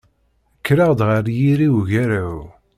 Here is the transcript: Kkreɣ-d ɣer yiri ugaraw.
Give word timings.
Kkreɣ-d 0.59 0.99
ɣer 1.07 1.23
yiri 1.37 1.67
ugaraw. 1.77 2.37